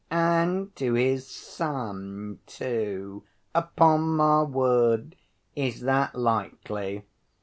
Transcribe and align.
And 0.09 0.75
to 0.77 0.95
his 0.95 1.27
son, 1.27 2.39
too! 2.47 3.21
Upon 3.53 4.01
my 4.17 4.41
word! 4.41 5.15
Is 5.55 5.81
that 5.81 6.15
likely? 6.15 7.03